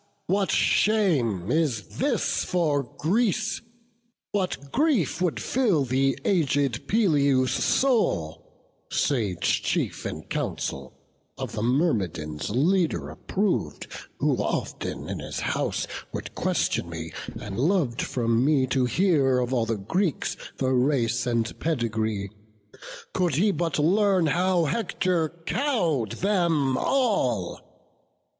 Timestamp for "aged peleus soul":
6.25-8.51